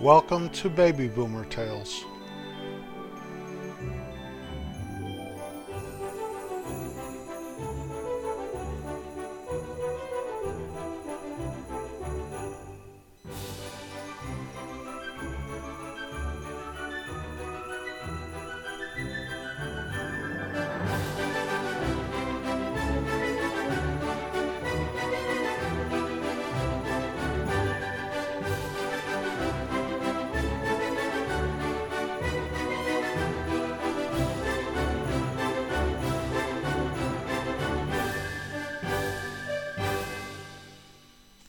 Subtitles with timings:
[0.00, 2.04] Welcome to Baby Boomer Tales.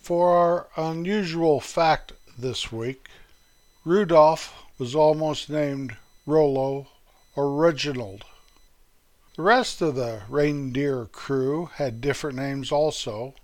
[0.09, 3.09] For our unusual fact this week,
[3.85, 6.87] Rudolph was almost named Rollo
[7.35, 8.25] or Reginald.
[9.35, 13.35] The rest of the reindeer crew had different names also.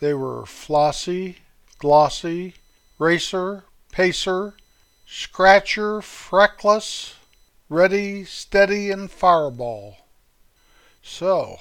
[0.00, 1.36] They were Flossie,
[1.78, 2.56] Glossy,
[2.98, 4.52] Racer, Pacer,
[5.06, 7.14] Scratcher, Freckless,
[7.70, 9.96] Ready, Steady, and Fireball.
[11.02, 11.56] So,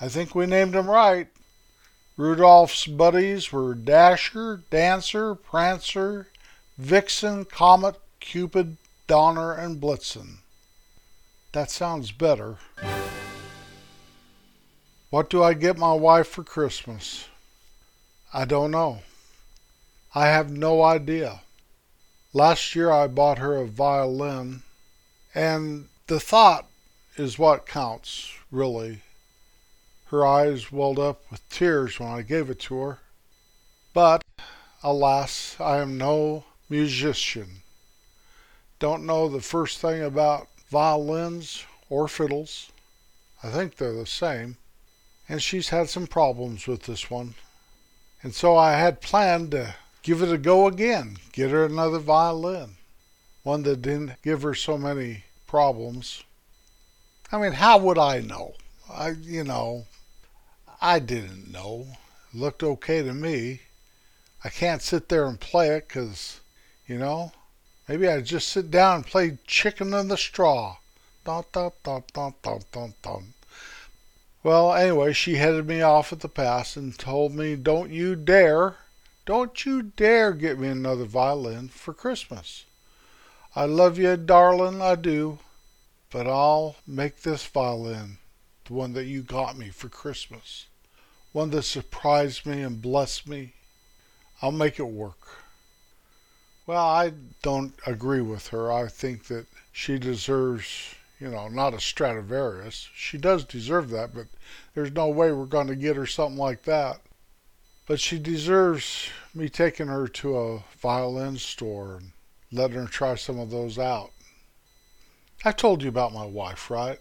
[0.00, 1.26] I think we named them right.
[2.16, 6.28] Rudolph's buddies were Dasher, Dancer, Prancer,
[6.78, 8.76] Vixen, Comet, Cupid,
[9.08, 10.38] Donner, and Blitzen.
[11.50, 12.58] That sounds better.
[15.10, 17.26] What do I get my wife for Christmas?
[18.32, 19.02] I don't know.
[20.14, 21.40] I have no idea.
[22.32, 24.62] Last year I bought her a violin,
[25.34, 26.66] and the thought
[27.16, 29.02] is what counts, really.
[30.06, 32.98] Her eyes welled up with tears when I gave it to her.
[33.92, 34.22] But,
[34.82, 37.62] alas, I am no musician.
[38.78, 42.70] Don't know the first thing about violins or fiddles.
[43.42, 44.56] I think they're the same.
[45.28, 47.34] And she's had some problems with this one.
[48.22, 52.76] And so I had planned to give it a go again, get her another violin.
[53.42, 56.24] One that didn't give her so many problems.
[57.30, 58.54] I mean, how would I know?
[58.90, 59.86] I, you know,
[60.86, 61.86] I didn't know.
[62.30, 63.62] It looked okay to me.
[64.44, 66.40] I can't sit there and play it because,
[66.86, 67.32] you know,
[67.88, 70.76] maybe I'd just sit down and play chicken in the straw.
[71.24, 73.32] Dun, dun, dun, dun, dun, dun, dun.
[74.42, 78.76] Well, anyway, she headed me off at the pass and told me, Don't you dare,
[79.24, 82.66] don't you dare get me another violin for Christmas.
[83.56, 85.38] I love you, darling, I do,
[86.10, 88.18] but I'll make this violin
[88.66, 90.66] the one that you got me for Christmas
[91.34, 93.52] one that surprised me and blessed me.
[94.40, 95.18] I'll make it work.
[96.64, 97.12] Well, I
[97.42, 98.72] don't agree with her.
[98.72, 102.88] I think that she deserves, you know, not a Stradivarius.
[102.94, 104.28] She does deserve that, but
[104.74, 107.00] there's no way we're going to get her something like that.
[107.88, 112.12] But she deserves me taking her to a violin store and
[112.52, 114.12] letting her try some of those out.
[115.44, 117.00] I told you about my wife, right?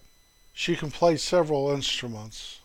[0.53, 2.61] She can play several instruments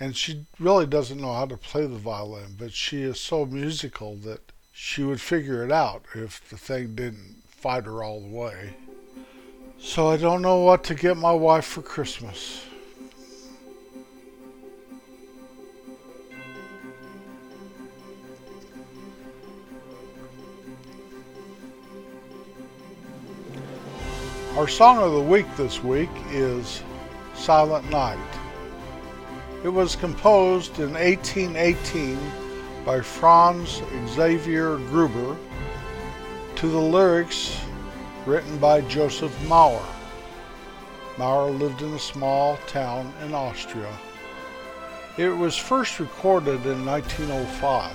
[0.00, 4.16] and she really doesn't know how to play the violin, but she is so musical
[4.16, 4.40] that
[4.72, 8.74] she would figure it out if the thing didn't fight her all the way.
[9.78, 12.64] So I don't know what to get my wife for Christmas.
[24.56, 26.82] Our song of the week this week is
[27.34, 28.39] Silent Night.
[29.62, 32.18] It was composed in 1818
[32.86, 35.36] by Franz Xavier Gruber
[36.56, 37.60] to the lyrics
[38.24, 39.84] written by Joseph Mauer.
[41.18, 43.94] Mauer lived in a small town in Austria.
[45.18, 47.92] It was first recorded in 1905.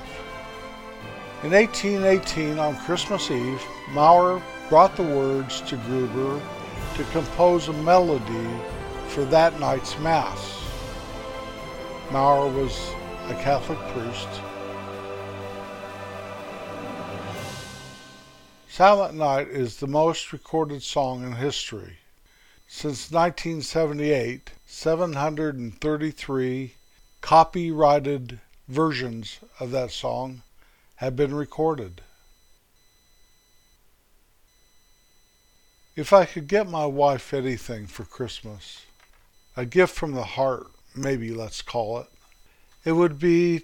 [1.41, 4.39] In 1818, on Christmas Eve, Mauer
[4.69, 6.39] brought the words to Gruber
[6.95, 8.49] to compose a melody
[9.07, 10.64] for that night's Mass.
[12.11, 12.91] Mauer was
[13.29, 14.27] a Catholic priest.
[18.69, 21.97] Silent Night is the most recorded song in history.
[22.67, 26.75] Since 1978, 733
[27.21, 30.43] copyrighted versions of that song
[30.97, 32.01] have been recorded.
[35.95, 38.83] If I could get my wife anything for Christmas,
[39.57, 42.07] a gift from the heart maybe let's call it,
[42.83, 43.63] it would be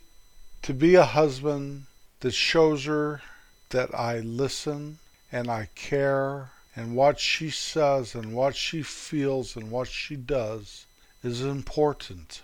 [0.62, 1.86] to be a husband
[2.20, 3.22] that shows her
[3.70, 5.00] that I listen
[5.32, 10.86] and I care and what she says and what she feels and what she does
[11.24, 12.42] is important.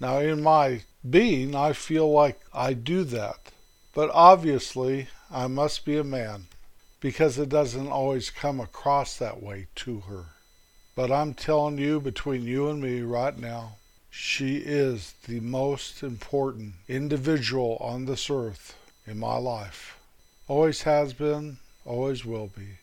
[0.00, 3.52] Now, in my being, I feel like I do that,
[3.94, 6.46] but obviously I must be a man.
[7.00, 10.24] because it doesn't always come across that way to her.
[10.94, 13.76] But I'm telling you, between you and me right now,
[14.10, 18.74] she is the most important individual on this earth
[19.06, 19.98] in my life.
[20.48, 22.78] Always has been, always will be.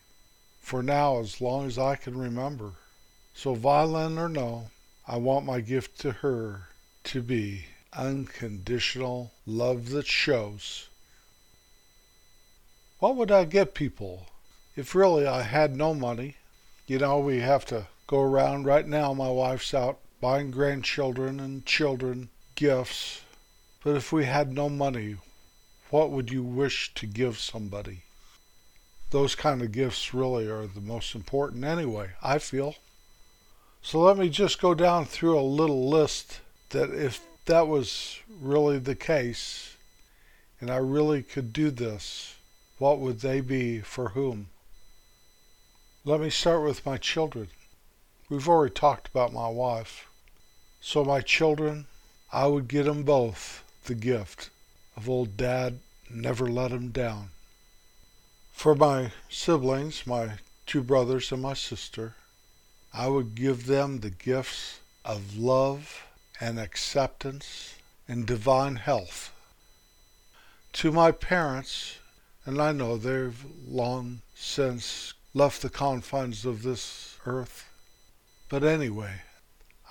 [0.61, 2.71] For now, as long as I can remember.
[3.33, 4.69] So, violin or no,
[5.07, 6.69] I want my gift to her
[7.05, 10.87] to be unconditional love that shows.
[12.99, 14.27] What would I get people
[14.75, 16.37] if really I had no money?
[16.87, 19.13] You know, we have to go around right now.
[19.13, 23.21] My wife's out buying grandchildren and children gifts.
[23.83, 25.17] But if we had no money,
[25.91, 28.01] what would you wish to give somebody?
[29.11, 32.73] Those kind of gifts really are the most important anyway, I feel.
[33.83, 36.39] So let me just go down through a little list
[36.71, 39.75] that if that was really the case
[40.59, 42.33] and I really could do this,
[42.79, 44.47] what would they be for whom?
[46.03, 47.49] Let me start with my children.
[48.27, 50.07] We've already talked about my wife.
[50.87, 51.87] So my children,
[52.31, 54.51] I would get them both the gift
[54.95, 55.79] of old dad
[56.11, 57.31] never let them down.
[58.53, 60.37] For my siblings, my
[60.67, 62.13] two brothers and my sister,
[62.93, 66.03] I would give them the gifts of love
[66.39, 67.73] and acceptance
[68.07, 69.33] and divine health.
[70.73, 71.95] To my parents,
[72.45, 77.67] and I know they've long since left the confines of this earth,
[78.49, 79.21] but anyway,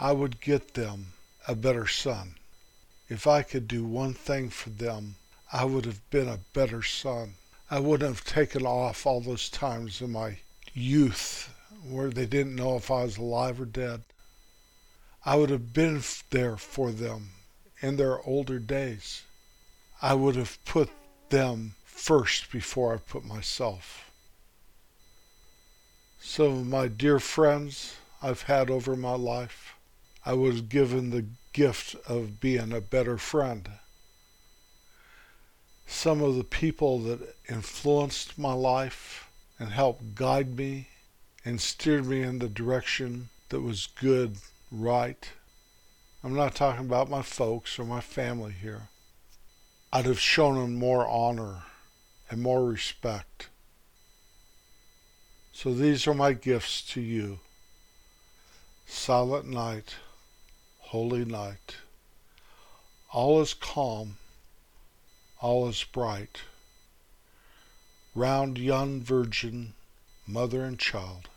[0.00, 1.12] I would get them
[1.46, 2.34] a better son.
[3.08, 5.16] If I could do one thing for them,
[5.52, 7.34] I would have been a better son.
[7.70, 10.38] I wouldn't have taken off all those times in my
[10.72, 11.54] youth
[11.88, 14.02] where they didn't know if I was alive or dead.
[15.24, 17.30] I would have been there for them
[17.80, 19.22] in their older days.
[20.02, 20.90] I would have put
[21.28, 24.10] them first before I put myself.
[26.20, 29.73] Some of my dear friends I've had over my life,
[30.26, 33.68] I was given the gift of being a better friend.
[35.86, 39.28] Some of the people that influenced my life
[39.58, 40.88] and helped guide me
[41.44, 44.38] and steered me in the direction that was good,
[44.72, 45.30] right.
[46.22, 48.88] I'm not talking about my folks or my family here.
[49.92, 51.64] I'd have shown them more honor
[52.30, 53.48] and more respect.
[55.52, 57.40] So these are my gifts to you.
[58.86, 59.96] Silent night,
[60.94, 61.74] holy night.
[63.10, 64.16] All is calm,
[65.40, 66.42] all is bright.
[68.14, 69.74] Round yon virgin,
[70.24, 71.28] mother and child.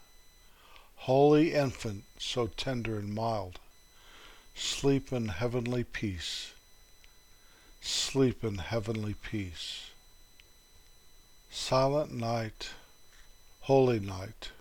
[1.08, 3.58] Holy infant, so tender and mild,
[4.54, 6.52] Sleep in heavenly peace,
[7.82, 9.90] sleep in heavenly peace.
[11.50, 12.70] Silent night,
[13.62, 14.52] holy night,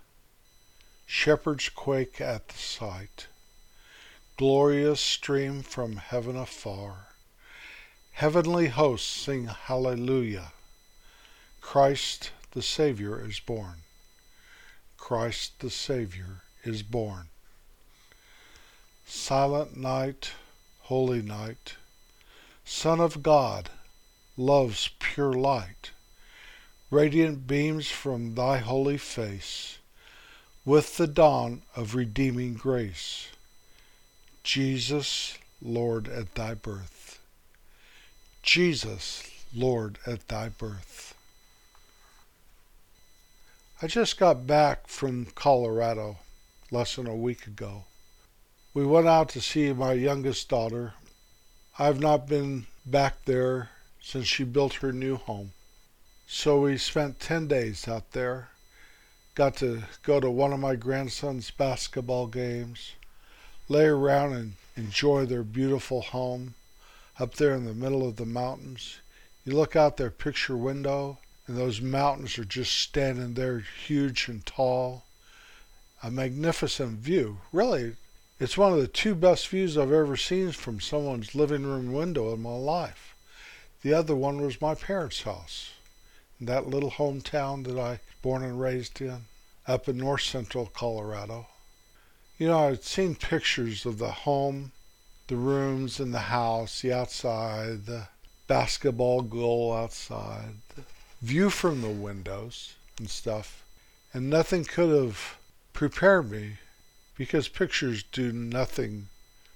[1.05, 3.27] shepherds quake at the sight.
[4.37, 7.07] Glorious stream from heaven afar,
[8.11, 10.51] heavenly hosts sing hallelujah.
[11.59, 13.77] Christ the Savior is born.
[14.95, 17.29] Christ the Savior is born.
[19.07, 20.33] Silent night,
[20.81, 21.73] holy night,
[22.63, 23.71] Son of God,
[24.37, 25.89] love's pure light,
[26.91, 29.79] Radiant beams from thy holy face,
[30.63, 33.29] With the dawn of redeeming grace.
[34.47, 37.19] Jesus, Lord, at thy birth.
[38.43, 41.13] Jesus, Lord, at thy birth.
[43.81, 46.19] I just got back from Colorado
[46.71, 47.83] less than a week ago.
[48.73, 50.93] We went out to see my youngest daughter.
[51.77, 55.51] I've not been back there since she built her new home.
[56.25, 58.47] So we spent 10 days out there.
[59.35, 62.93] Got to go to one of my grandson's basketball games,
[63.69, 66.53] lay around and enjoy their beautiful home
[67.19, 68.97] up there in the middle of the mountains.
[69.45, 74.45] You look out their picture window and those mountains are just standing there huge and
[74.45, 75.03] tall.
[76.03, 77.39] A magnificent view.
[77.51, 77.95] Really,
[78.39, 82.33] it's one of the two best views I've ever seen from someone's living room window
[82.33, 83.15] in my life.
[83.81, 85.71] The other one was my parents' house,
[86.39, 89.25] that little hometown that I was born and raised in,
[89.65, 91.47] up in north central Colorado.
[92.37, 94.71] You know, I'd seen pictures of the home,
[95.25, 98.09] the rooms in the house, the outside, the
[98.45, 100.83] basketball goal outside, the
[101.21, 103.65] view from the windows and stuff.
[104.13, 105.37] And nothing could have
[105.73, 106.57] prepared me
[107.17, 109.09] because pictures do nothing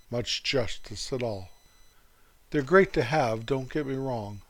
[0.09, 1.49] much justice at all.
[2.49, 4.41] They're great to have, don't get me wrong.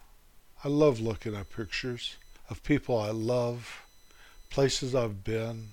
[0.63, 2.15] I love looking at pictures
[2.49, 3.83] of people I love
[4.49, 5.69] places I've been,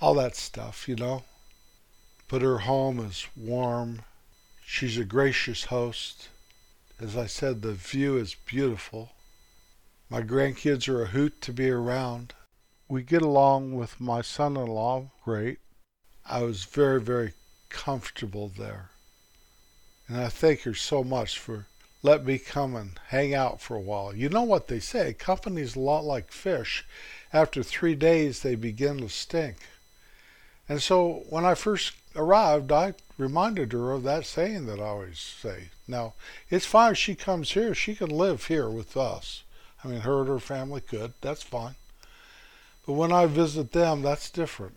[0.00, 1.24] all that stuff, you know.
[2.30, 4.02] But her home is warm.
[4.64, 6.28] She's a gracious host.
[7.00, 9.10] As I said, the view is beautiful.
[10.08, 12.34] My grandkids are a hoot to be around.
[12.88, 15.58] We get along with my son in law great.
[16.24, 17.32] I was very, very
[17.68, 18.90] comfortable there.
[20.06, 21.66] And I thank her so much for
[22.04, 24.14] letting me come and hang out for a while.
[24.14, 26.86] You know what they say, company's a lot like fish.
[27.32, 29.56] After three days, they begin to stink.
[30.68, 35.18] And so when I first arrived, I reminded her of that saying that I always
[35.18, 35.68] say.
[35.86, 36.14] Now,
[36.48, 37.74] it's fine if she comes here.
[37.74, 39.42] She can live here with us.
[39.84, 41.14] I mean, her and her family could.
[41.20, 41.74] That's fine.
[42.86, 44.74] But when I visit them, that's different.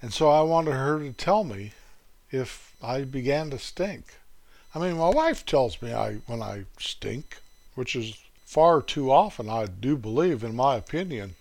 [0.00, 1.72] And so I wanted her to tell me
[2.30, 4.18] if I began to stink.
[4.74, 7.38] I mean, my wife tells me I when I stink,
[7.74, 11.36] which is far too often, I do believe, in my opinion.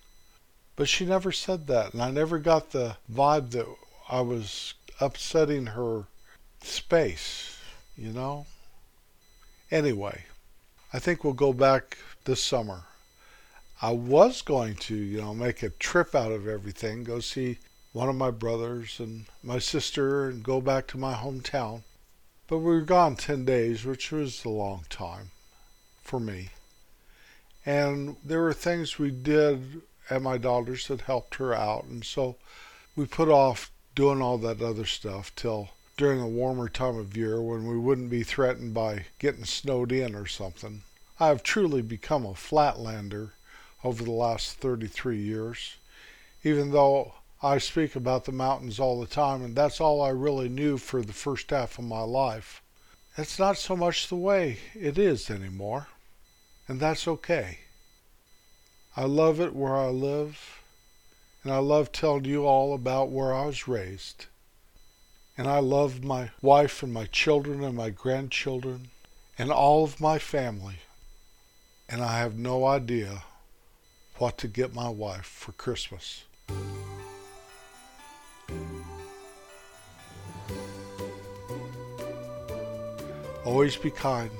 [0.75, 3.67] But she never said that, and I never got the vibe that
[4.09, 6.05] I was upsetting her
[6.61, 7.57] space,
[7.97, 8.45] you know?
[9.71, 10.25] Anyway,
[10.93, 12.83] I think we'll go back this summer.
[13.81, 17.57] I was going to, you know, make a trip out of everything, go see
[17.93, 21.81] one of my brothers and my sister and go back to my hometown.
[22.47, 25.31] But we were gone 10 days, which was a long time
[26.01, 26.49] for me.
[27.65, 31.85] And there were things we did at my daughter's that helped her out.
[31.85, 32.35] And so
[32.95, 37.41] we put off doing all that other stuff till during a warmer time of year
[37.41, 40.83] when we wouldn't be threatened by getting snowed in or something.
[41.19, 43.31] I have truly become a flatlander
[43.83, 45.75] over the last 33 years,
[46.43, 50.49] even though I speak about the mountains all the time, and that's all I really
[50.49, 52.61] knew for the first half of my life.
[53.17, 55.87] It's not so much the way it is anymore,
[56.67, 57.59] and that's okay.
[58.95, 60.60] I love it where I live,
[61.43, 64.27] and I love telling you all about where I was raised.
[65.37, 68.89] And I love my wife and my children and my grandchildren
[69.39, 70.75] and all of my family.
[71.89, 73.23] And I have no idea
[74.17, 76.25] what to get my wife for Christmas.
[83.43, 84.31] Always be kind,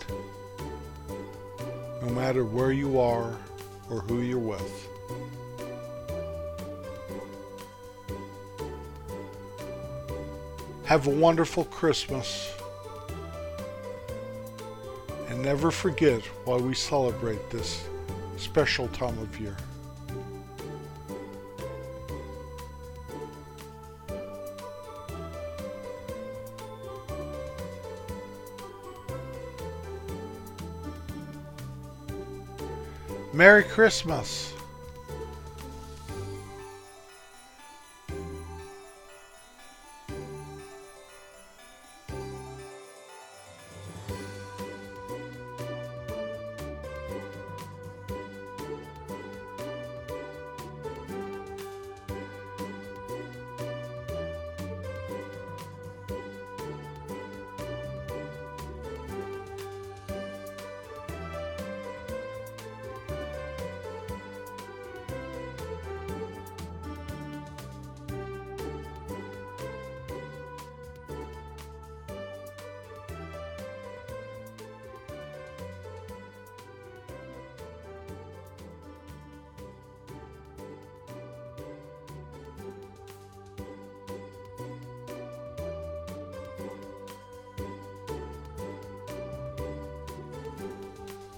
[2.04, 3.36] no matter where you are
[3.90, 4.91] or who you're with.
[10.92, 12.54] Have a wonderful Christmas.
[15.30, 17.88] And never forget why we celebrate this
[18.36, 19.56] special time of year.
[33.32, 34.54] Merry Christmas.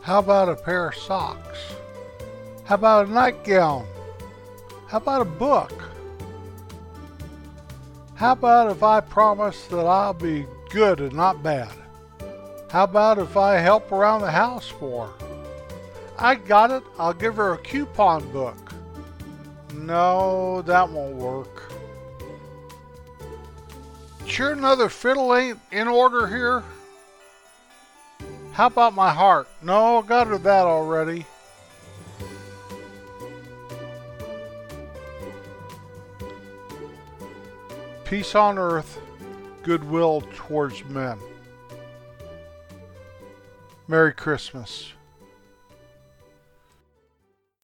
[0.04, 1.76] How about a pair of socks?
[2.66, 3.88] How about a nightgown?
[4.90, 5.72] How about a book?
[8.16, 11.72] How about if I promise that I'll be good and not bad?
[12.70, 15.28] How about if I help around the house for her?
[16.20, 16.84] I got it.
[17.00, 18.74] I'll give her a coupon book.
[19.74, 21.72] No, that won't work.
[24.26, 26.62] Sure another fiddle ain't in order here?
[28.54, 29.48] How about my heart?
[29.64, 31.26] No, I got her that already.
[38.06, 39.02] Peace on earth,
[39.64, 41.18] goodwill towards men.
[43.88, 44.94] Merry Christmas.